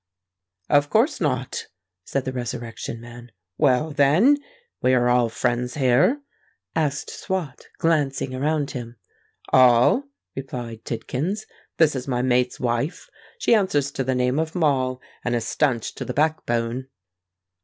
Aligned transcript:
"Of 0.67 0.89
course 0.89 1.21
not," 1.21 1.67
said 2.05 2.25
the 2.25 2.33
Resurrection 2.33 2.99
Man. 2.99 3.31
"Well, 3.59 3.91
then—we 3.91 4.95
are 4.95 5.09
all 5.09 5.29
friends 5.29 5.75
here?" 5.75 6.23
asked 6.75 7.11
Swot, 7.11 7.67
glancing 7.77 8.33
around 8.33 8.71
him. 8.71 8.95
"All," 9.53 10.05
replied 10.35 10.85
Tidkins. 10.85 11.45
"This 11.77 11.95
is 11.95 12.07
my 12.07 12.23
mate's 12.23 12.59
wife; 12.59 13.09
she 13.37 13.53
answers 13.53 13.91
to 13.91 14.03
the 14.03 14.15
name 14.15 14.39
of 14.39 14.55
Moll, 14.55 14.99
and 15.23 15.35
is 15.35 15.45
stanch 15.45 15.93
to 15.93 16.03
the 16.03 16.15
back 16.15 16.47
bone." 16.47 16.87